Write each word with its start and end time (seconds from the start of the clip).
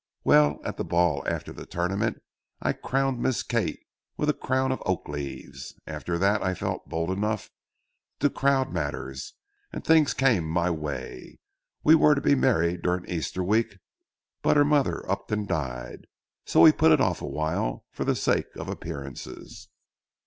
Well, 0.23 0.59
at 0.65 0.77
the 0.77 0.83
ball 0.83 1.21
after 1.27 1.53
the 1.53 1.67
tournament 1.67 2.23
I 2.59 2.73
crowned 2.73 3.21
Miss 3.21 3.43
Kate 3.43 3.81
with 4.17 4.31
a 4.31 4.33
crown 4.33 4.71
of 4.71 4.81
oak 4.83 5.07
leaves. 5.07 5.75
After 5.85 6.17
that 6.17 6.41
I 6.41 6.55
felt 6.55 6.89
bold 6.89 7.11
enough 7.11 7.51
to 8.19 8.31
crowd 8.31 8.73
matters, 8.73 9.33
and 9.71 9.85
things 9.85 10.15
came 10.15 10.49
my 10.49 10.71
way. 10.71 11.37
We 11.83 11.93
were 11.93 12.15
to 12.15 12.19
be 12.21 12.33
married 12.33 12.81
during 12.81 13.05
Easter 13.07 13.43
week, 13.43 13.77
but 14.41 14.57
her 14.57 14.65
mother 14.65 15.07
up 15.07 15.29
and 15.29 15.47
died, 15.47 16.07
so 16.47 16.61
we 16.61 16.71
put 16.71 16.91
it 16.91 16.99
off 16.99 17.21
awhile 17.21 17.85
for 17.91 18.03
the 18.03 18.15
sake 18.15 18.55
of 18.55 18.69
appearances. 18.69 19.67